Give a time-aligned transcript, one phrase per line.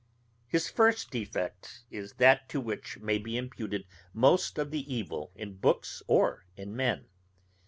[0.47, 3.85] His first defect is that to which may be imputed
[4.15, 7.05] most of the evil in books or in men.